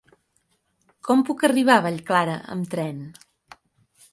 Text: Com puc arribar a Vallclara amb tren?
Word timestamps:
Com 1.09 1.21
puc 1.27 1.45
arribar 1.49 1.75
a 1.81 1.83
Vallclara 1.87 2.39
amb 2.57 2.73
tren? 2.73 3.05